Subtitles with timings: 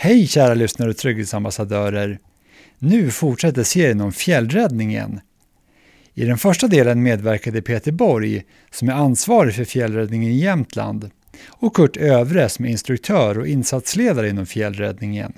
[0.00, 2.18] Hej kära lyssnare och trygghetsambassadörer!
[2.78, 5.20] Nu fortsätter serien om fjällräddningen.
[6.14, 11.10] I den första delen medverkade Peter Borg, som är ansvarig för fjällräddningen i Jämtland,
[11.48, 15.32] och Kurt Övre som är instruktör och insatsledare inom fjällräddningen.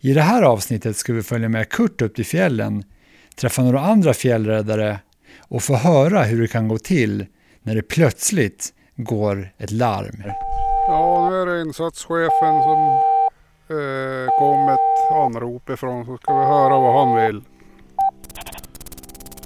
[0.00, 2.84] I det här avsnittet ska vi följa med Kurt upp till fjällen,
[3.36, 4.98] träffa några andra fjällräddare
[5.38, 7.26] och få höra hur det kan gå till
[7.62, 10.22] när det plötsligt går ett larm.
[10.88, 13.17] Ja, nu är det insatschefen som
[13.70, 17.42] eh, kom ett anrop ifrån så ska vi höra vad han vill.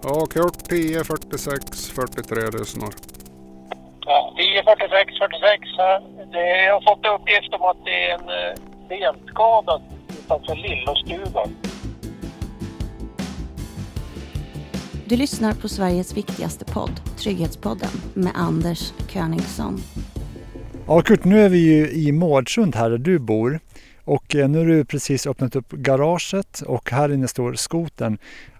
[0.02, 2.90] Ja, Kurt 10 46 43 lyssnar.
[4.00, 5.68] Ja, 10 46 46.
[6.32, 11.56] Det, jag har fått uppgift om att det är en eh, benskadad utanför Lillostugan.
[15.04, 19.78] Du lyssnar på Sveriges viktigaste podd, Trygghetspodden, med Anders Königsson.
[20.86, 23.60] Ja, Kurt, nu är vi ju i Mårdsund här där du bor.
[24.04, 28.18] Och eh, nu har du precis öppnat upp garaget och här inne står skotern.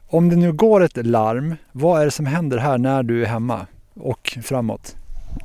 [0.09, 3.27] Om det nu går ett larm, vad är det som händer här när du är
[3.27, 4.97] hemma och framåt?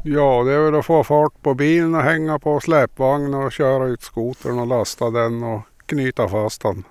[0.04, 3.86] Ja, det är väl att få fart på bilen och hänga på släpvagn och köra
[3.86, 6.84] ut skotern och lasta den och knyta fast den.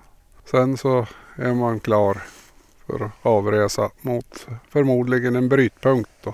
[0.51, 2.17] Sen så är man klar
[2.87, 6.09] för avresa mot förmodligen en brytpunkt.
[6.23, 6.33] Då.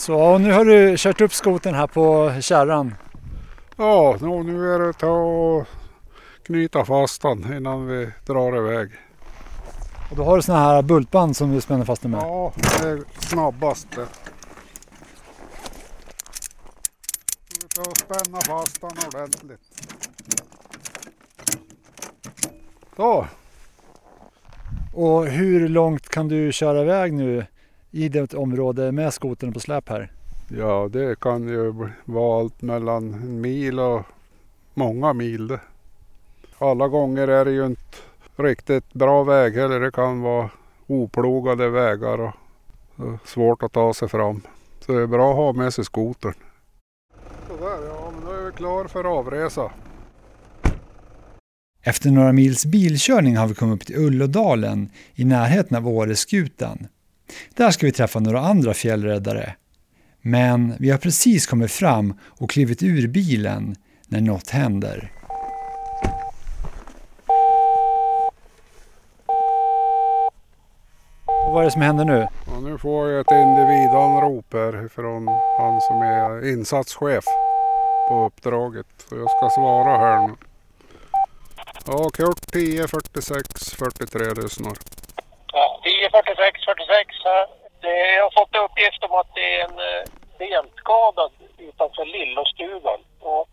[0.00, 2.94] Så nu har du kört upp skoten här på kärran.
[3.76, 5.66] Ja, nu är det att ta och
[6.46, 8.90] knyta fast den innan vi drar iväg.
[10.10, 12.20] Och då har du såna här bultband som du spänner fast den med?
[12.20, 14.06] Ja, det är snabbast det.
[17.74, 19.60] Tar och spänna fast den ordentligt.
[22.96, 23.26] Så.
[24.94, 27.46] Och hur långt kan du köra iväg nu
[27.90, 30.12] i det område med skotern på släp här?
[30.48, 31.74] Ja, det kan ju
[32.04, 34.02] vara allt mellan en mil och
[34.74, 35.58] många mil.
[36.58, 37.96] Alla gånger är det ju inte
[38.36, 39.80] riktigt bra väg heller.
[39.80, 40.50] Det kan vara
[40.86, 42.34] oplogade vägar och
[43.24, 44.40] svårt att ta sig fram.
[44.80, 46.34] Så det är bra att ha med sig skotern.
[47.48, 49.70] Sådär ja, men då är vi klar för avresa.
[51.82, 56.86] Efter några mils bilkörning har vi kommit upp till Ullådalen i närheten av Åreskutan.
[57.54, 59.54] Där ska vi träffa några andra fjällräddare.
[60.22, 63.76] Men vi har precis kommit fram och klivit ur bilen
[64.08, 65.12] när något händer.
[71.46, 72.26] Och vad är det som händer nu?
[72.46, 77.24] Ja, nu får jag ett individanrop här från han som är insatschef
[78.08, 78.86] på uppdraget.
[79.08, 80.34] Så jag ska svara här nu.
[81.86, 84.72] Ja, Kurt 10 46 43 lyssnar.
[86.12, 87.16] Ja, 10 46 46.
[87.80, 90.02] Det, jag har fått uppgift om att det är en eh,
[90.38, 93.00] benskadad utanför Lillostugan.
[93.20, 93.48] Och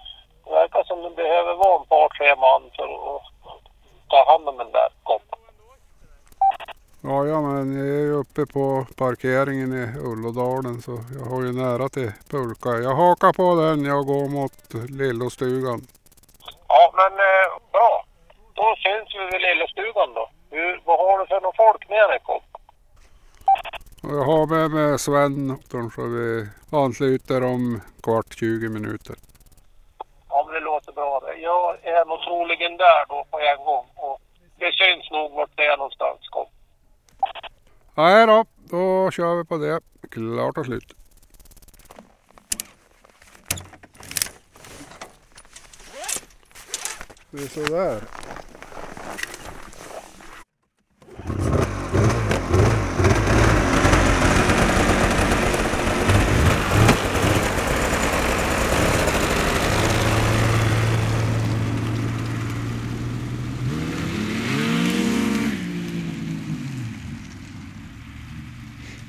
[0.45, 3.23] det verkar som det behöver vara en par, tre man för att
[4.09, 5.39] ta hand om den där koppen.
[7.03, 11.89] Ja, ja, men jag är uppe på parkeringen i Ullådalen så jag har ju nära
[11.89, 12.69] till pulka.
[12.69, 15.79] Jag hakar på den, jag går mot Lillostugan.
[16.67, 18.05] Ja, men eh, bra.
[18.53, 20.29] Då syns vi vid Lillostugan då.
[20.57, 22.43] Hur, vad har du för någon folk med dig Kopp?
[24.03, 25.57] Och jag har med mig Sven
[25.95, 29.15] så vi ansluter om kvart 20 minuter.
[30.29, 31.33] Ja, men det låter bra det.
[31.41, 33.85] Jag är nog troligen där då på en gång.
[33.95, 34.21] Och
[34.59, 36.49] det syns nog vart det är någonstans Kopp.
[37.95, 39.79] Nej då, då kör vi på det.
[40.11, 40.93] Klart och slut.
[47.31, 48.01] Det är sådär.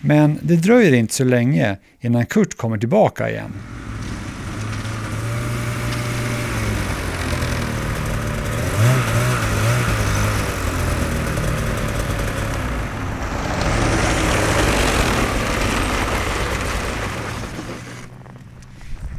[0.09, 3.53] Men det dröjer inte så länge innan Kurt kommer tillbaka igen.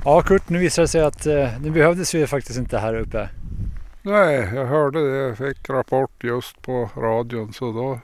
[0.06, 3.30] Ja Kurt, nu visar det sig att eh, nu behövdes vi faktiskt inte här uppe.
[4.02, 5.18] Nej, jag hörde det.
[5.18, 8.00] Jag fick rapport just på radion så då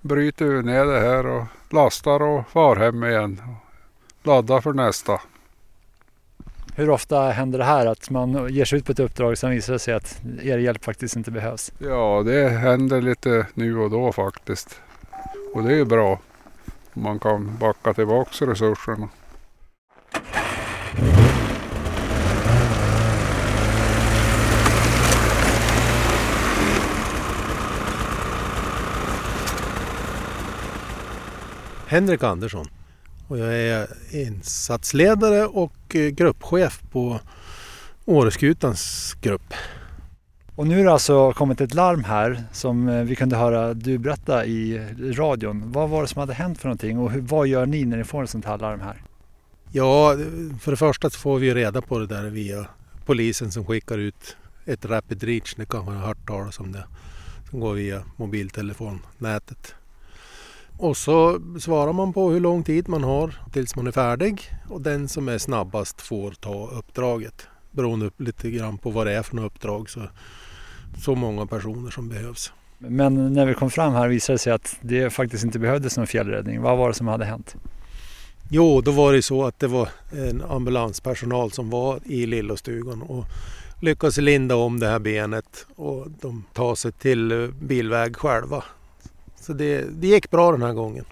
[0.00, 1.44] bryter vi ner det här och
[1.74, 3.42] lastar och far hem igen.
[4.22, 5.20] Laddar för nästa.
[6.76, 9.50] Hur ofta händer det här att man ger sig ut på ett uppdrag och sen
[9.50, 11.72] visar det sig att er hjälp faktiskt inte behövs?
[11.78, 14.80] Ja, det händer lite nu och då faktiskt.
[15.54, 16.18] Och det är ju bra.
[16.92, 19.08] Man kan backa tillbaka resurserna.
[31.94, 32.66] Henrik Andersson
[33.28, 37.20] och jag är insatsledare och eh, gruppchef på
[38.04, 39.54] Åreskutans grupp.
[40.54, 43.98] Och nu har det alltså kommit ett larm här som eh, vi kunde höra du
[43.98, 44.78] berätta i
[45.16, 45.72] radion.
[45.72, 48.04] Vad var det som hade hänt för någonting och hur, vad gör ni när ni
[48.04, 49.02] får ett sånt här larm här?
[49.72, 50.16] Ja,
[50.60, 52.66] för det första så får vi reda på det där via
[53.04, 56.84] polisen som skickar ut ett Rapid Reach, ni kanske har hört talas om det,
[57.50, 59.74] som går via mobiltelefonnätet.
[60.78, 64.80] Och så svarar man på hur lång tid man har tills man är färdig och
[64.80, 67.46] den som är snabbast får ta uppdraget.
[67.70, 70.00] Beroende lite grann på vad det är för något uppdrag så,
[70.98, 72.52] så många personer som behövs.
[72.78, 76.06] Men när vi kom fram här visade det sig att det faktiskt inte behövdes någon
[76.06, 76.62] fjällräddning.
[76.62, 77.56] Vad var det som hade hänt?
[78.50, 83.24] Jo, då var det så att det var en ambulanspersonal som var i Lillostugan och
[83.80, 88.64] lyckades linda om det här benet och de tar sig till bilväg själva.
[89.46, 91.04] Så det, det gick bra den här gången.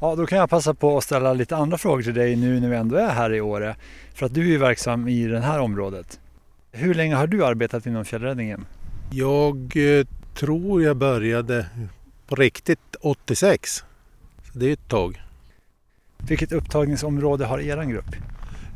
[0.00, 2.68] Ja, då kan jag passa på att ställa lite andra frågor till dig nu när
[2.68, 3.76] vi ändå är här i Åre.
[4.14, 6.20] För att du är verksam i det här området.
[6.70, 8.66] Hur länge har du arbetat inom fjällräddningen?
[9.10, 11.66] Jag eh, tror jag började
[12.26, 13.84] på riktigt 86.
[14.52, 15.22] Så det är ett tag.
[16.18, 18.16] Vilket upptagningsområde har er grupp?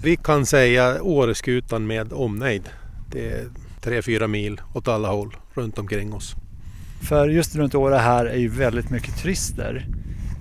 [0.02, 2.69] Vi kan säga Åreskutan med omnejd.
[3.12, 3.49] Det är
[3.82, 6.37] 3-4 mil åt alla håll runt omkring oss.
[7.00, 9.87] För just runt Åre här är ju väldigt mycket turister.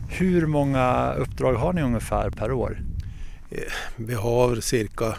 [0.09, 2.79] Hur många uppdrag har ni ungefär per år?
[3.51, 3.57] Eh,
[3.95, 5.15] vi har cirka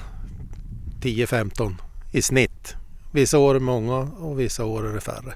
[1.01, 1.75] 10-15
[2.13, 2.77] i snitt.
[3.13, 5.35] Vissa år är många och vissa år är det färre.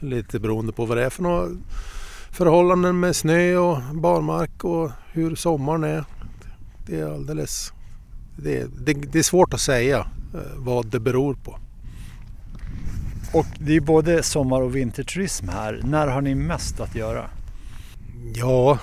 [0.00, 1.48] Lite beroende på vad det är för några
[2.30, 6.04] förhållanden med snö och barmark och hur sommaren är.
[6.86, 7.72] Det är alldeles...
[8.36, 9.98] Det, det, det är svårt att säga
[10.34, 11.58] eh, vad det beror på.
[13.32, 15.80] Och det är både sommar och vinterturism här.
[15.84, 17.30] När har ni mest att göra?
[18.34, 18.78] Ja,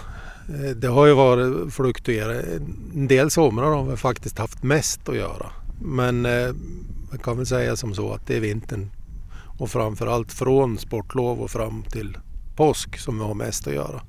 [0.50, 2.45] eh, det har ju varit fluktuerat.
[2.94, 5.51] En del somrar har vi faktiskt haft mest att göra.
[5.81, 6.53] Men eh,
[7.09, 8.89] man kan väl säga som så att det är vintern
[9.57, 12.18] och framförallt från sportlov och fram till
[12.56, 14.01] påsk som vi har mest att göra.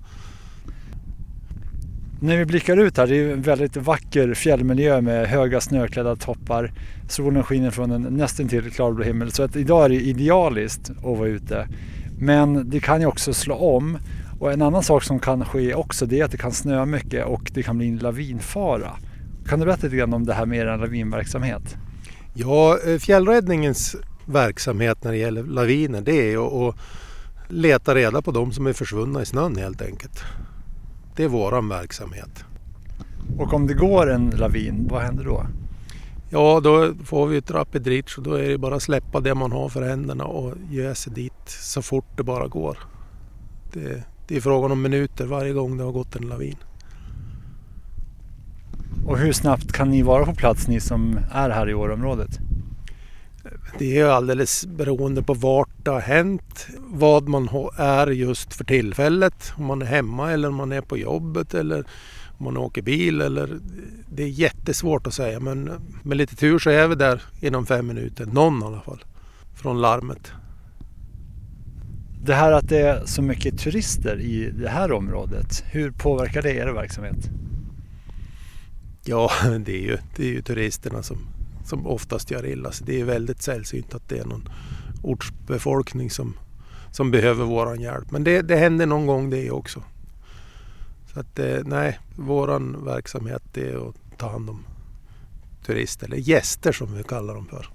[2.27, 6.73] När vi blickar ut här, det är en väldigt vacker fjällmiljö med höga snöklädda toppar.
[7.09, 11.29] Solen skiner från en nästintill klarblå himmel så att idag är det idealiskt att vara
[11.29, 11.69] ute.
[12.19, 13.99] Men det kan ju också slå om
[14.41, 17.27] och en annan sak som kan ske också det är att det kan snöa mycket
[17.27, 18.91] och det kan bli en lavinfara.
[19.49, 21.77] Kan du berätta lite grann om det här med er lavinverksamhet?
[22.35, 26.75] Ja, eh, fjällräddningens verksamhet när det gäller laviner det är att
[27.49, 30.25] leta reda på de som är försvunna i snön helt enkelt.
[31.17, 32.45] Det är våran verksamhet.
[33.39, 35.47] Och om det går en lavin, vad händer då?
[36.31, 39.35] Ja, då får vi ett rapid reach och då är det bara att släppa det
[39.35, 42.79] man har för händerna och ge sig dit så fort det bara går.
[43.73, 46.57] Det, det är frågan om minuter varje gång det har gått en lavin.
[49.07, 52.39] Och hur snabbt kan ni vara på plats, ni som är här i Åreområdet?
[53.79, 59.53] Det är alldeles beroende på vart det har hänt, vad man är just för tillfället.
[59.57, 61.85] Om man är hemma eller om man är på jobbet eller
[62.39, 63.21] om man åker bil.
[63.21, 63.59] Eller,
[64.11, 65.71] det är jättesvårt att säga men
[66.03, 68.27] med lite tur så är vi där inom fem minuter.
[68.27, 69.05] Någon i alla fall.
[69.55, 70.33] Från larmet.
[72.25, 76.55] Det här att det är så mycket turister i det här området, hur påverkar det
[76.55, 77.31] er verksamhet?
[79.05, 79.31] Ja,
[79.65, 81.19] det är ju, det är ju turisterna som,
[81.65, 82.87] som oftast gör illa sig.
[82.87, 84.49] Det är väldigt sällsynt att det är någon
[85.07, 86.37] ortsbefolkning som,
[86.93, 88.11] som behöver våran hjälp.
[88.11, 89.83] Men det, det händer någon gång det också.
[91.15, 94.65] Så att eh, nej, våran verksamhet är att ta hand om
[95.67, 97.67] turister, eller gäster som vi kallar dem för.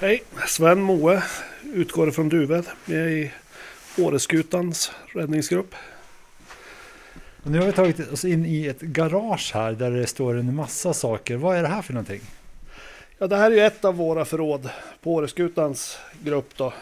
[0.00, 0.22] Hej,
[0.58, 1.22] Sven Moe
[1.74, 2.66] utgår från Duved.
[2.86, 3.32] Är i
[3.98, 5.74] Åreskutans räddningsgrupp.
[7.42, 10.54] Och nu har vi tagit oss in i ett garage här där det står en
[10.54, 11.36] massa saker.
[11.36, 12.20] Vad är det här för någonting?
[13.18, 14.70] Ja, det här är ju ett av våra förråd
[15.02, 16.72] på Åreskutans grupp då.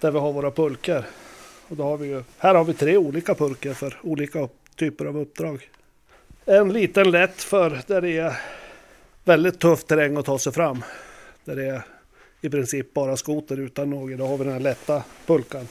[0.00, 1.04] där vi har våra pulker.
[1.68, 5.18] Och då har vi ju, här har vi tre olika pulker för olika typer av
[5.18, 5.70] uppdrag.
[6.44, 8.40] En liten lätt för där det är
[9.24, 10.84] väldigt tuff terräng att ta sig fram.
[11.44, 11.82] Där det är
[12.40, 14.18] i princip bara skoter utan något.
[14.18, 15.68] Då har vi den här lätta pulkan.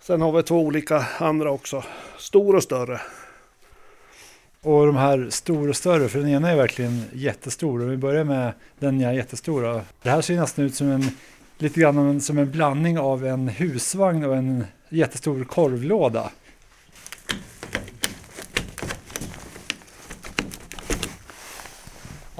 [0.00, 1.84] Sen har vi två olika andra också.
[2.18, 3.00] Stor och större.
[4.60, 7.82] Och de här stora och större, för den ena är verkligen jättestor.
[7.82, 9.84] Om vi börjar med den jag är jättestora.
[10.02, 11.04] Det här ser nästan ut som en,
[11.58, 16.30] lite grann som en blandning av en husvagn och en jättestor korvlåda.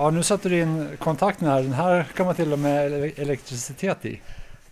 [0.03, 1.63] Ja, nu satte du in kontakten här.
[1.63, 4.21] Den här kan man till och med elektricitet i.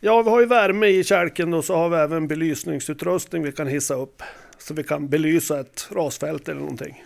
[0.00, 3.66] Ja, vi har ju värme i kälken och så har vi även belysningsutrustning vi kan
[3.66, 4.22] hissa upp.
[4.58, 7.04] Så vi kan belysa ett rasfält eller någonting.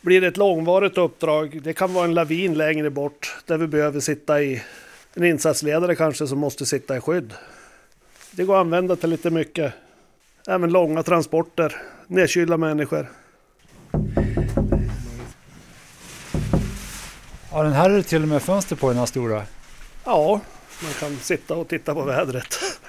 [0.00, 4.00] Blir det ett långvarigt uppdrag, det kan vara en lavin längre bort där vi behöver
[4.00, 4.62] sitta i,
[5.14, 7.34] en insatsledare kanske som måste sitta i skydd.
[8.30, 9.72] Det går att använda till lite mycket.
[10.48, 13.06] Även långa transporter, nedkylda människor.
[17.52, 19.42] Ja, den här är det till och med fönster på den här stora.
[20.04, 20.40] Ja,
[20.82, 22.58] man kan sitta och titta på vädret.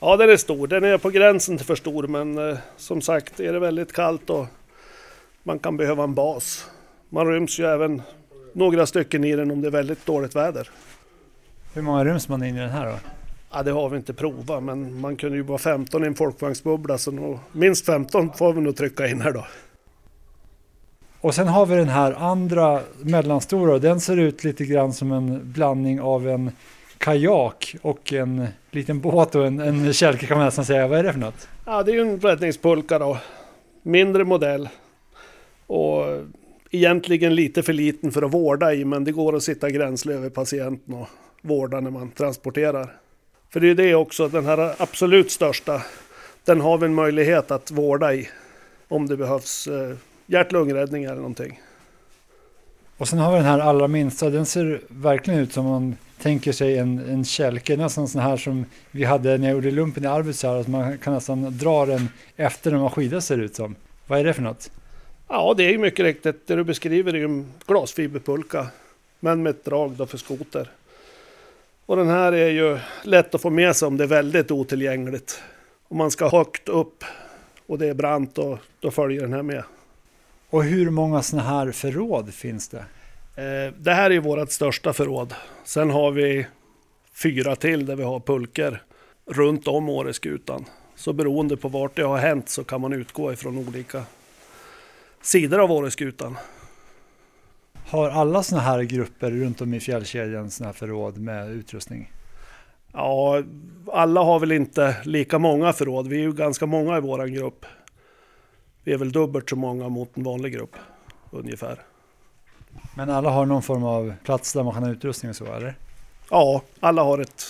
[0.00, 0.66] Ja, den är stor.
[0.66, 4.30] Den är på gränsen till för stor, men eh, som sagt, är det väldigt kallt
[4.30, 4.46] och
[5.42, 6.70] man kan behöva en bas.
[7.08, 8.02] Man ryms ju även
[8.52, 10.70] några stycken i den om det är väldigt dåligt väder.
[11.74, 12.94] Hur många ryms man in i den här då?
[13.52, 16.98] Ja, det har vi inte provat, men man kunde ju vara 15 i en folkvagnsbubbla,
[16.98, 19.46] så nog, minst 15 får vi nog trycka in här då.
[21.20, 25.12] Och sen har vi den här andra mellanstora och den ser ut lite grann som
[25.12, 26.50] en blandning av en
[26.98, 30.88] kajak och en liten båt och en, en kälke kan man nästan säga.
[30.88, 31.48] Vad är det för något?
[31.66, 33.18] Ja, det är ju en räddningspulka då.
[33.82, 34.68] Mindre modell.
[35.66, 36.04] Och
[36.70, 40.30] egentligen lite för liten för att vårda i, men det går att sitta gränsle över
[40.30, 41.08] patienten och
[41.42, 42.96] vårda när man transporterar.
[43.50, 45.82] För det är ju det också, den här absolut största,
[46.44, 48.28] den har vi en möjlighet att vårda i.
[48.88, 49.96] Om det behövs eh,
[50.28, 51.60] hjärt-lungräddning eller någonting.
[52.96, 56.52] Och sen har vi den här allra minsta, den ser verkligen ut som man tänker
[56.52, 60.06] sig en, en kälke, nästan sån här som vi hade när jag gjorde lumpen i
[60.06, 63.74] Arvidsjaur, att man kan nästan dra den efter när man skidar ser det ut som.
[64.06, 64.70] Vad är det för något?
[65.28, 66.46] Ja, det är ju mycket riktigt.
[66.46, 68.66] Det du beskriver är ju en glasfiberpulka,
[69.20, 70.70] men med ett drag då för skoter.
[71.86, 75.42] Och den här är ju lätt att få med sig om det är väldigt otillgängligt.
[75.88, 77.04] Om man ska högt upp
[77.66, 79.62] och det är brant, och, då följer den här med.
[80.50, 82.84] Och hur många sådana här förråd finns det?
[83.42, 85.34] Eh, det här är vårt största förråd.
[85.64, 86.46] Sen har vi
[87.12, 88.82] fyra till där vi har pulker
[89.26, 90.64] runt om Åreskutan.
[90.96, 94.04] Så beroende på vart det har hänt så kan man utgå ifrån olika
[95.22, 96.38] sidor av Åreskutan.
[97.86, 102.12] Har alla sådana här grupper runt om i fjällkedjan sådana här förråd med utrustning?
[102.92, 103.42] Ja,
[103.92, 106.08] alla har väl inte lika många förråd.
[106.08, 107.66] Vi är ju ganska många i vår grupp.
[108.88, 110.76] Vi är väl dubbelt så många mot en vanlig grupp
[111.30, 111.82] ungefär.
[112.96, 115.74] Men alla har någon form av plats där man kan ha utrustning och så eller?
[116.30, 117.44] Ja, alla har ett,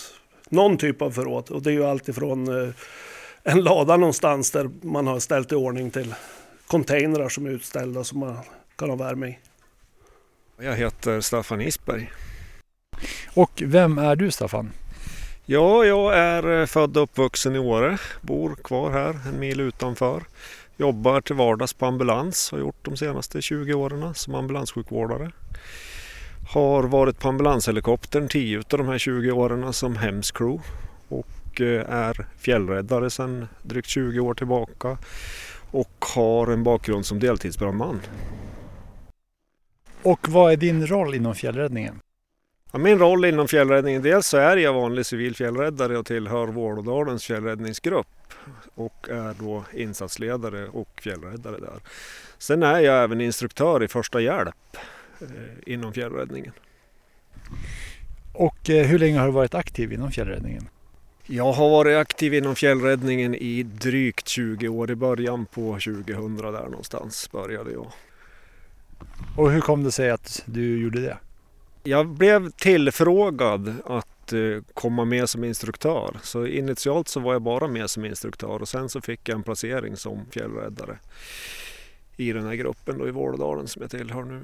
[0.49, 2.73] någon typ av förråd och det är ju alltifrån eh,
[3.43, 6.15] en lada någonstans där man har ställt i ordning till
[6.67, 8.37] containrar som är utställda som man
[8.75, 9.39] kan ha värme i.
[10.57, 12.11] Jag heter Staffan Isberg.
[13.33, 14.71] Och vem är du Staffan?
[15.45, 17.97] Ja, jag är eh, född och uppvuxen i Åre.
[18.21, 20.23] Bor kvar här en mil utanför.
[20.79, 25.31] Jobbar till vardags på ambulans, har gjort de senaste 20 åren som ambulanssjukvårdare.
[26.53, 30.63] Har varit på ambulanshelikoptern 10 av de här 20 åren som hemscrew
[31.07, 34.97] och eh, är fjällräddare sedan drygt 20 år tillbaka
[35.71, 38.01] och har en bakgrund som deltidsbrandman.
[40.03, 41.99] Och vad är din roll inom fjällräddningen?
[42.71, 47.25] Ja, min roll inom fjällräddningen, dels så är jag vanlig civil fjällräddare och tillhör Vålådalens
[47.25, 48.07] fjällräddningsgrupp
[48.75, 51.79] och är då insatsledare och fjällräddare där.
[52.37, 54.77] Sen är jag även instruktör i första hjälp
[55.21, 56.51] eh, inom fjällräddningen.
[58.33, 60.69] Och eh, hur länge har du varit aktiv inom fjällräddningen?
[61.25, 64.91] Jag har varit aktiv inom fjällräddningen i drygt 20 år.
[64.91, 67.91] I början på 2000 där någonstans började jag.
[69.37, 71.17] Och hur kom det sig att du gjorde det?
[71.83, 76.17] Jag blev tillfrågad att eh, komma med som instruktör.
[76.23, 79.43] Så initialt så var jag bara med som instruktör och sen så fick jag en
[79.43, 80.97] placering som fjällräddare
[82.17, 84.41] i den här gruppen då i Vålådalen som jag tillhör nu.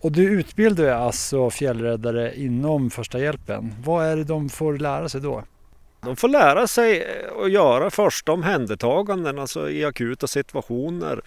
[0.00, 3.74] Och du utbildar alltså fjällräddare inom första hjälpen.
[3.84, 5.44] Vad är det de får lära sig då?
[6.00, 7.06] De får lära sig
[7.44, 11.22] att göra första omhändertaganden, alltså i akuta situationer.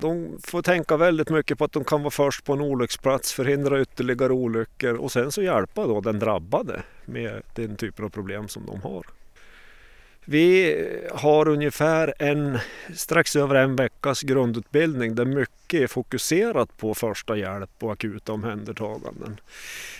[0.00, 3.80] De får tänka väldigt mycket på att de kan vara först på en olycksplats, förhindra
[3.80, 8.66] ytterligare olyckor och sen så hjälpa då den drabbade med den typen av problem som
[8.66, 9.06] de har.
[10.30, 10.76] Vi
[11.10, 12.58] har ungefär en,
[12.94, 19.40] strax över en veckas grundutbildning där mycket är fokuserat på första hjälp och akuta omhändertaganden.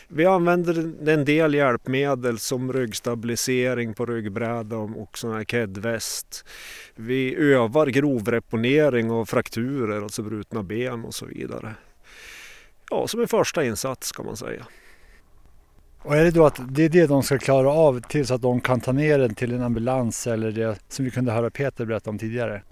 [0.08, 6.44] Vi använder en del hjälpmedel som ryggstabilisering på ryggbräda och sån här kedväst.
[6.94, 11.74] Vi övar grovreponering av frakturer, alltså brutna ben och så vidare.
[12.90, 14.66] Ja, som en första insats kan man säga.
[16.08, 18.60] Och är det då att det är det de ska klara av tills att de
[18.60, 22.10] kan ta ner den till en ambulans eller det som vi kunde höra Peter berätta
[22.10, 22.62] om tidigare?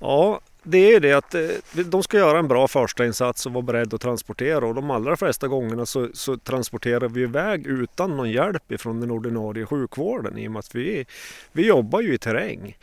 [0.00, 1.48] Ja, det är det att eh,
[1.86, 5.16] de ska göra en bra första insats och vara beredda att transportera och de allra
[5.16, 10.48] flesta gångerna så, så, transporterar vi iväg utan någon hjälp ifrån den ordinarie sjukvården i
[10.48, 11.06] och med att vi,
[11.52, 12.76] vi jobbar ju i terräng.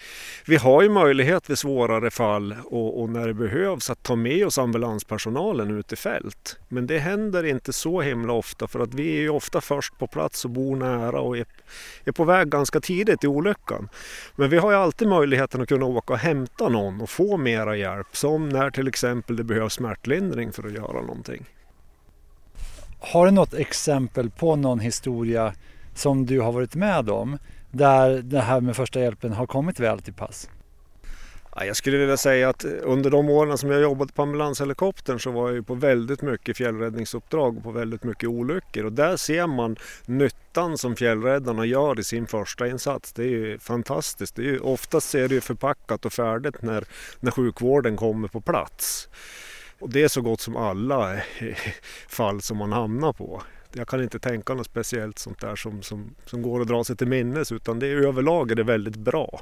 [0.48, 4.46] Vi har ju möjlighet vid svårare fall och, och när det behövs att ta med
[4.46, 6.60] oss ambulanspersonalen ut i fält.
[6.68, 10.08] Men det händer inte så himla ofta för att vi är ju ofta först på
[10.08, 11.46] plats och bor nära och är,
[12.06, 13.90] är på väg ganska tidigt i olyckan.
[14.36, 17.76] Men vi har ju alltid möjligheten att kunna åka och hämta någon och få mera
[17.76, 21.46] hjälp som när till exempel det behövs smärtlindring för att göra någonting.
[23.00, 25.54] Har du något exempel på någon historia
[25.96, 27.38] som du har varit med om
[27.78, 30.50] där det här med första hjälpen har kommit väl till pass?
[31.60, 35.52] Jag skulle vilja säga att under de åren som jag jobbat på ambulanshelikoptern så var
[35.52, 40.78] jag på väldigt mycket fjällräddningsuppdrag och på väldigt mycket olyckor och där ser man nyttan
[40.78, 43.14] som fjällräddarna gör i sin första insats.
[43.14, 44.36] Det är ju fantastiskt.
[44.36, 46.84] Det är, oftast är det ju förpackat och färdigt när,
[47.20, 49.10] när sjukvården kommer på plats.
[49.80, 51.16] Och det är så gott som alla
[52.08, 53.42] fall som man hamnar på.
[53.78, 56.98] Jag kan inte tänka något speciellt sånt där som, som, som går att dra sig
[56.98, 59.42] till minnes utan det är överlag är det väldigt bra.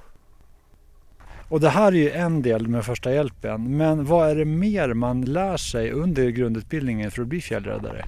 [1.50, 3.78] Och det här är ju en del med första hjälpen.
[3.78, 8.06] Men vad är det mer man lär sig under grundutbildningen för att bli fjällräddare?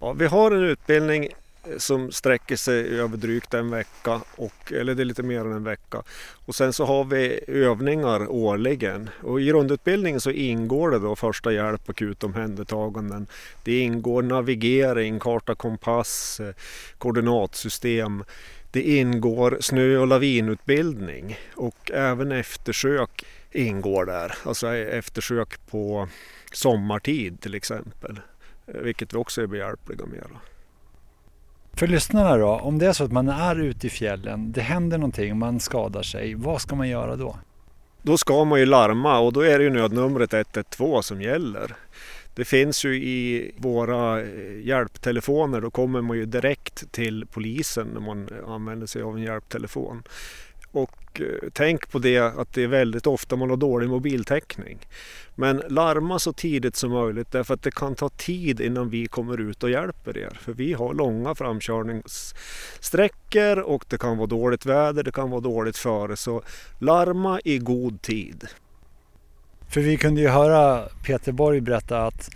[0.00, 1.28] Ja, vi har en utbildning
[1.76, 5.64] som sträcker sig över drygt en vecka, och, eller det är lite mer än en
[5.64, 6.02] vecka.
[6.46, 9.10] Och sen så har vi övningar årligen.
[9.22, 13.26] Och I grundutbildningen så ingår det då första hjälp, akut omhändertaganden.
[13.64, 16.40] Det ingår navigering, karta, kompass,
[16.98, 18.24] koordinatsystem.
[18.70, 24.34] Det ingår snö och lavinutbildning och även eftersök ingår där.
[24.44, 26.08] Alltså eftersök på
[26.52, 28.20] sommartid till exempel.
[28.66, 30.26] Vilket vi också är behjälpliga med.
[31.82, 34.98] För lyssnarna då, om det är så att man är ute i fjällen, det händer
[34.98, 37.38] någonting, man skadar sig, vad ska man göra då?
[38.02, 41.76] Då ska man ju larma och då är det ju nödnumret 112 som gäller.
[42.34, 48.00] Det finns ju i våra eh, hjälptelefoner, då kommer man ju direkt till polisen när
[48.00, 50.02] man använder sig av en hjälptelefon.
[50.72, 54.78] Och eh, tänk på det att det är väldigt ofta man har dålig mobiltäckning.
[55.34, 59.40] Men larma så tidigt som möjligt därför att det kan ta tid innan vi kommer
[59.40, 60.38] ut och hjälper er.
[60.40, 65.76] För vi har långa framkörningssträckor och det kan vara dåligt väder, det kan vara dåligt
[65.76, 66.16] före.
[66.16, 66.42] Så
[66.78, 68.44] larma i god tid.
[69.68, 72.30] För vi kunde ju höra Peter Borg berätta att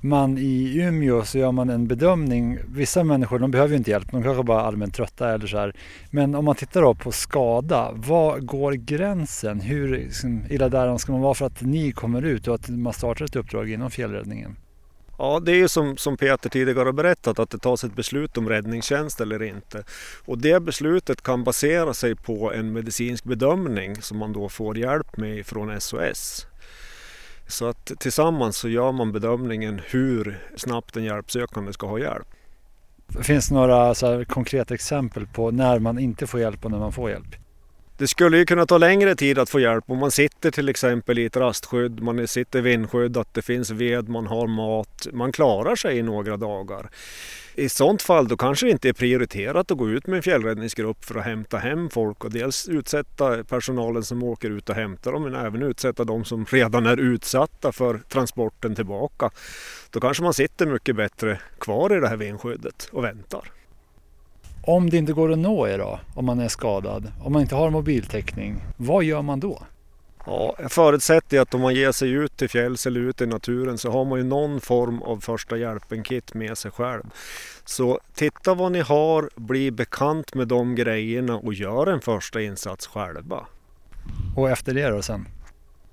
[0.00, 2.58] man i Umeå så gör man en bedömning.
[2.68, 5.58] Vissa människor de behöver ju inte hjälp, de kanske bara är allmänt trötta eller så
[5.58, 5.76] här.
[6.10, 9.60] Men om man tittar då på skada, var går gränsen?
[9.60, 12.92] Hur liksom, illa däran ska man vara för att ni kommer ut och att man
[12.92, 14.56] startar ett uppdrag inom fjällräddningen?
[15.18, 18.38] Ja, det är ju som, som Peter tidigare har berättat att det tas ett beslut
[18.38, 19.84] om räddningstjänst eller inte.
[20.24, 25.16] Och det beslutet kan basera sig på en medicinsk bedömning som man då får hjälp
[25.16, 26.46] med från SOS.
[27.50, 32.26] Så att tillsammans så gör man bedömningen hur snabbt en hjälpsökande ska ha hjälp.
[33.22, 36.92] Finns det några så konkreta exempel på när man inte får hjälp och när man
[36.92, 37.36] får hjälp?
[37.98, 41.18] Det skulle ju kunna ta längre tid att få hjälp om man sitter till exempel
[41.18, 45.76] i ett rastskydd, man sitter vindskydd, att det finns ved, man har mat, man klarar
[45.76, 46.90] sig i några dagar.
[47.60, 51.04] I sånt fall då kanske det inte är prioriterat att gå ut med en fjällräddningsgrupp
[51.04, 55.22] för att hämta hem folk och dels utsätta personalen som åker ut och hämtar dem
[55.22, 59.30] men även utsätta de som redan är utsatta för transporten tillbaka.
[59.90, 63.42] Då kanske man sitter mycket bättre kvar i det här vindskyddet och väntar.
[64.62, 67.54] Om det inte går att nå er då, om man är skadad, om man inte
[67.54, 69.62] har mobiltäckning, vad gör man då?
[70.26, 73.78] Ja, jag förutsätter att om man ger sig ut till fjälls eller ut i naturen
[73.78, 77.02] så har man ju någon form av första hjälpen-kit med sig själv.
[77.64, 82.86] Så titta vad ni har, bli bekant med de grejerna och gör en första insats
[82.86, 83.46] själva.
[84.36, 85.28] Och efter det då sen?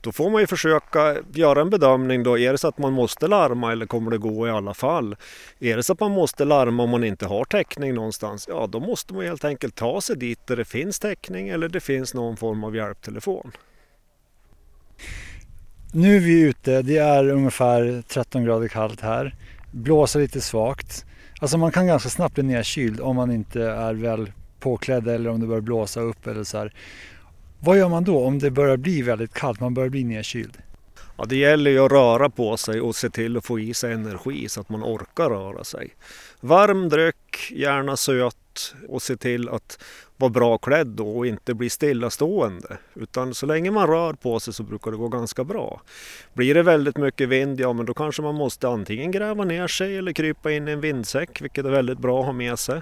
[0.01, 2.37] Då får man ju försöka göra en bedömning då.
[2.37, 5.15] Är det så att man måste larma eller kommer det gå i alla fall?
[5.59, 8.47] Är det så att man måste larma om man inte har täckning någonstans?
[8.49, 11.79] Ja, då måste man helt enkelt ta sig dit där det finns täckning eller det
[11.79, 13.51] finns någon form av hjälptelefon.
[15.93, 19.35] Nu är vi ute, det är ungefär 13 grader kallt här.
[19.71, 21.05] Blåser lite svagt.
[21.39, 25.39] Alltså man kan ganska snabbt bli nedkyld om man inte är väl påklädd eller om
[25.39, 26.73] det börjar blåsa upp eller så här.
[27.59, 30.57] Vad gör man då om det börjar bli väldigt kallt, man börjar bli nedkyld?
[31.17, 33.93] Ja, det gäller ju att röra på sig och se till att få i sig
[33.93, 35.95] energi så att man orkar röra sig.
[36.39, 39.83] Varm dryck, gärna söt och se till att
[40.17, 42.77] vara bra klädd då och inte bli stillastående.
[42.93, 45.81] Utan så länge man rör på sig så brukar det gå ganska bra.
[46.33, 49.97] Blir det väldigt mycket vind, ja men då kanske man måste antingen gräva ner sig
[49.97, 52.81] eller krypa in i en vindsäck, vilket är väldigt bra att ha med sig.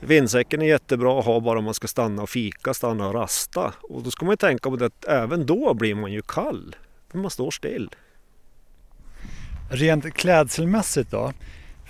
[0.00, 3.72] Vindsäcken är jättebra att ha bara om man ska stanna och fika, stanna och rasta.
[3.82, 6.76] Och då ska man ju tänka på det att även då blir man ju kall.
[7.10, 7.90] För man står still.
[9.70, 11.32] Rent klädselmässigt då?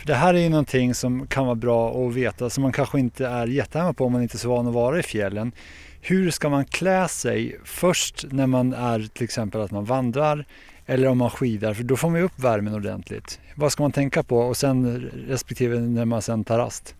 [0.02, 2.98] För det här är ju någonting som kan vara bra att veta som man kanske
[2.98, 5.52] inte är jättehemma på om man inte är så van att vara i fjällen.
[6.00, 10.44] Hur ska man klä sig först när man är till exempel att man vandrar
[10.86, 13.40] eller om man skidar för då får man ju upp värmen ordentligt.
[13.54, 16.94] Vad ska man tänka på och sen respektive när man sen tar rast?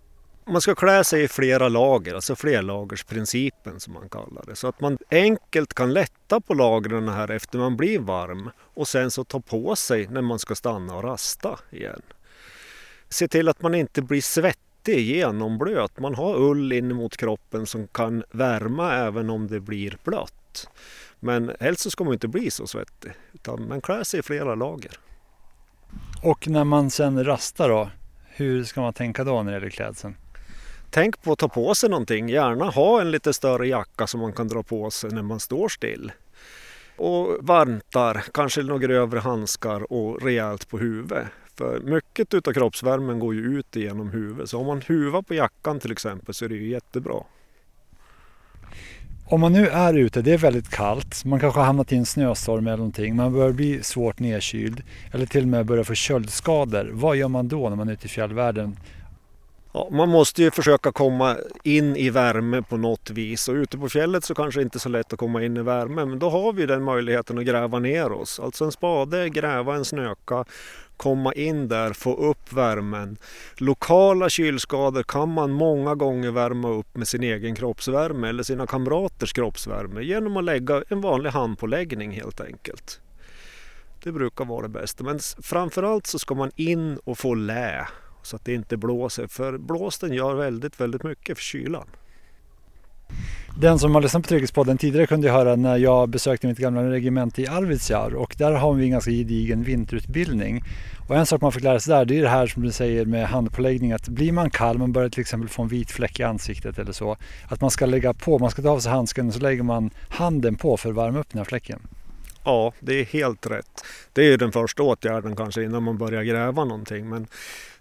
[0.45, 4.55] Man ska klä sig i flera lager, alltså flerlagersprincipen som man kallar det.
[4.55, 9.11] Så att man enkelt kan lätta på lagren här efter man blir varm och sen
[9.11, 12.01] så ta på sig när man ska stanna och rasta igen.
[13.13, 15.99] Se till att man inte blir svettig, genomblöt.
[15.99, 20.69] Man har ull in mot kroppen som kan värma även om det blir blött.
[21.19, 24.55] Men helst så ska man inte bli så svettig, utan man klär sig i flera
[24.55, 24.91] lager.
[26.23, 27.89] Och när man sen rastar då,
[28.29, 30.15] hur ska man tänka då när det gäller klädseln?
[30.89, 34.33] Tänk på att ta på sig någonting, gärna ha en lite större jacka som man
[34.33, 36.11] kan dra på sig när man står still.
[36.95, 41.27] Och vantar, kanske några grövre handskar och rejält på huvudet.
[41.57, 44.49] För mycket utav kroppsvärmen går ju ut genom huvudet.
[44.49, 47.23] Så om man huvar på jackan till exempel så är det ju jättebra.
[49.25, 52.05] Om man nu är ute, det är väldigt kallt, man kanske har hamnat i en
[52.05, 56.89] snöstorm eller någonting, man börjar bli svårt nedkyld eller till och med börjar få köldskador.
[56.93, 58.77] Vad gör man då när man är ute i fjällvärlden?
[59.73, 63.89] Ja, man måste ju försöka komma in i värme på något vis och ute på
[63.89, 66.29] fjället så kanske det inte är så lätt att komma in i värme men då
[66.29, 68.39] har vi den möjligheten att gräva ner oss.
[68.39, 70.45] Alltså en spade, gräva en snöka,
[70.97, 73.17] komma in där, få upp värmen.
[73.57, 79.33] Lokala kylskador kan man många gånger värma upp med sin egen kroppsvärme eller sina kamraters
[79.33, 83.01] kroppsvärme genom att lägga en vanlig handpåläggning helt enkelt.
[84.03, 87.87] Det brukar vara det bästa men framförallt så ska man in och få lä
[88.23, 89.27] så att det inte blåser.
[89.27, 91.87] För blåsten gör väldigt, väldigt mycket för kylan.
[93.59, 97.41] Den som har lyssnat på Trygghetspodden tidigare kunde höra när jag besökte mitt gamla regemente
[97.41, 100.63] i Arvidsjaur och där har vi en ganska gedigen vinterutbildning.
[101.07, 103.05] Och en sak man fick lära sig där det är det här som du säger
[103.05, 106.23] med handpåläggning att blir man kall, man börjar till exempel få en vit fläck i
[106.23, 109.33] ansiktet eller så, att man ska lägga på, man ska ta av sig handsken och
[109.33, 111.79] så lägger man handen på för att värma upp den här fläcken.
[112.45, 113.85] Ja, det är helt rätt.
[114.13, 117.09] Det är den första åtgärden kanske innan man börjar gräva någonting.
[117.09, 117.27] Men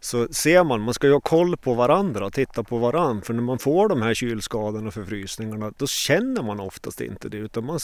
[0.00, 3.24] så ser man, man ska ju ha koll på varandra och titta på varandra.
[3.24, 7.36] För när man får de här kylskadorna och förfrysningarna då känner man oftast inte det.
[7.36, 7.78] Utan man,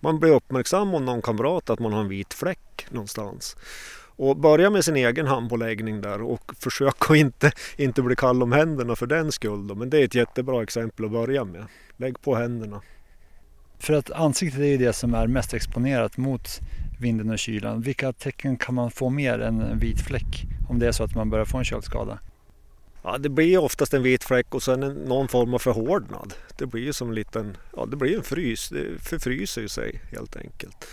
[0.00, 3.56] man blir uppmärksam om någon kamrat att man har en vit fläck någonstans.
[4.16, 8.52] Och börja med sin egen handpåläggning där och försök att inte, inte bli kall om
[8.52, 9.66] händerna för den skull.
[9.66, 9.74] Då.
[9.74, 11.66] Men det är ett jättebra exempel att börja med.
[11.96, 12.82] Lägg på händerna.
[13.78, 16.48] För att ansiktet är ju det som är mest exponerat mot
[17.00, 17.80] vinden och kylan.
[17.80, 21.14] Vilka tecken kan man få mer än en vit fläck om det är så att
[21.14, 22.18] man börjar få en köldskada?
[23.02, 26.34] Ja, det blir oftast en vit fläck och sen någon form av förhårdnad.
[26.58, 30.00] Det blir ju som en liten, ja det blir en frys, det förfryser ju sig
[30.12, 30.86] helt enkelt.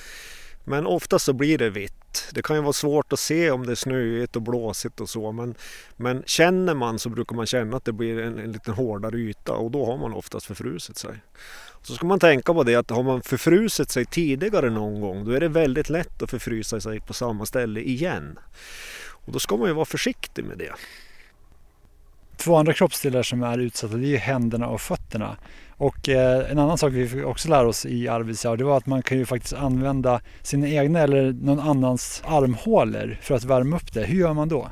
[0.63, 2.04] Men oftast så blir det vitt.
[2.33, 5.31] Det kan ju vara svårt att se om det är snöigt och blåsigt och så
[5.31, 5.55] men,
[5.95, 9.53] men känner man så brukar man känna att det blir en, en lite hårdare yta
[9.53, 11.19] och då har man oftast förfrusit sig.
[11.81, 15.31] Så ska man tänka på det att har man förfrusit sig tidigare någon gång då
[15.31, 18.39] är det väldigt lätt att förfrysa sig på samma ställe igen.
[19.25, 20.71] Och då ska man ju vara försiktig med det.
[22.37, 25.37] Två andra kroppsdelar som är utsatta det är händerna och fötterna.
[25.77, 28.85] Och eh, en annan sak vi fick också lära oss i Arvidsjaur det var att
[28.85, 33.93] man kan ju faktiskt använda sina egna eller någon annans armhålor för att värma upp
[33.93, 34.03] det.
[34.03, 34.69] Hur gör man då?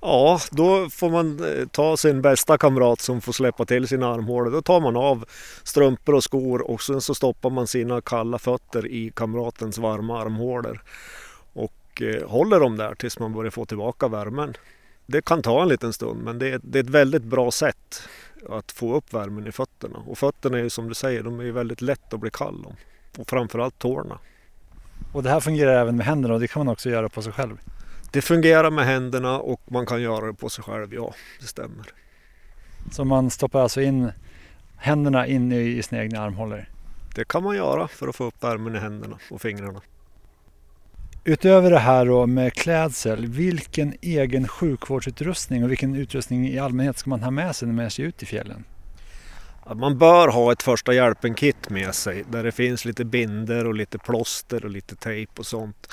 [0.00, 4.50] Ja, då får man eh, ta sin bästa kamrat som får släppa till sina armhålor.
[4.50, 5.24] Då tar man av
[5.62, 10.82] strumpor och skor och sen så stoppar man sina kalla fötter i kamratens varma armhålor.
[11.52, 14.54] Och eh, håller dem där tills man börjar få tillbaka värmen.
[15.06, 18.08] Det kan ta en liten stund men det är, det är ett väldigt bra sätt
[18.48, 19.98] att få upp värmen i fötterna.
[19.98, 22.76] Och fötterna är ju som du säger, de är väldigt lätt att bli kall om.
[23.18, 24.18] Och framförallt tårna.
[25.12, 27.32] Och det här fungerar även med händerna och det kan man också göra på sig
[27.32, 27.58] själv?
[28.12, 31.86] Det fungerar med händerna och man kan göra det på sig själv, ja det stämmer.
[32.92, 34.12] Så man stoppar alltså in
[34.76, 36.68] händerna in i sina egna armhålor?
[37.14, 39.80] Det kan man göra för att få upp värmen i händerna och fingrarna.
[41.26, 47.10] Utöver det här då med klädsel, vilken egen sjukvårdsutrustning och vilken utrustning i allmänhet ska
[47.10, 48.64] man ha med sig när man ger sig ut i fjällen?
[49.74, 53.98] Man bör ha ett första hjälpen-kit med sig där det finns lite binder och lite
[53.98, 55.88] plåster och lite tejp och sånt.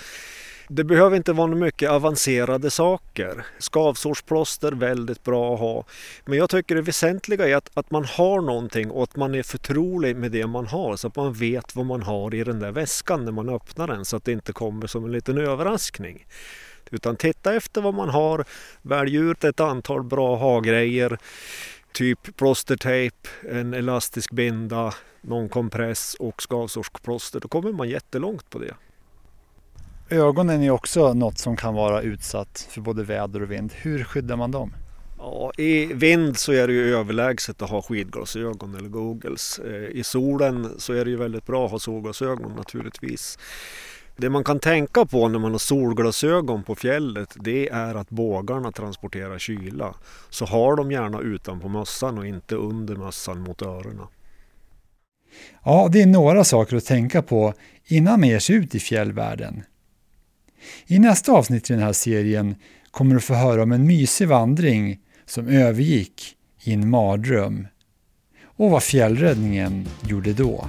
[0.73, 3.45] Det behöver inte vara mycket avancerade saker.
[3.60, 5.86] Skavsårsplåster, väldigt bra att ha.
[6.25, 9.43] Men jag tycker det väsentliga är att, att man har någonting och att man är
[9.43, 12.71] förtrolig med det man har så att man vet vad man har i den där
[12.71, 16.25] väskan när man öppnar den så att det inte kommer som en liten överraskning.
[16.91, 18.45] Utan titta efter vad man har,
[18.81, 21.17] välj ut ett antal bra ha-grejer
[21.91, 27.39] typ plåstertejp, en elastisk binda, någon kompress och skavsårsplåster.
[27.39, 28.73] Då kommer man jättelångt på det.
[30.12, 33.74] Ögonen är också något som kan vara utsatt för både väder och vind.
[33.74, 34.74] Hur skyddar man dem?
[35.17, 39.60] Ja, I vind så är det ju överlägset att ha skidglasögon eller googles.
[39.60, 43.38] Eh, I solen så är det ju väldigt bra att ha solglasögon naturligtvis.
[44.17, 48.71] Det man kan tänka på när man har solglasögon på fjället det är att bågarna
[48.71, 49.95] transporterar kyla.
[50.30, 54.08] Så har de gärna utanpå mössan och inte under mössan mot öronen.
[55.63, 57.54] Ja, det är några saker att tänka på
[57.86, 59.63] innan man ger sig ut i fjällvärlden.
[60.88, 62.56] I nästa avsnitt i den här serien
[62.91, 67.67] kommer du få höra om en mysig vandring som övergick i en mardröm
[68.43, 70.67] och vad fjällräddningen gjorde då.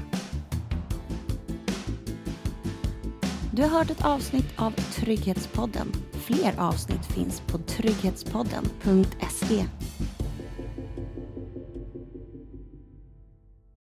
[3.55, 5.93] Du har hört ett avsnitt av Trygghetspodden.
[6.13, 9.65] Fler avsnitt finns på trygghetspodden.se.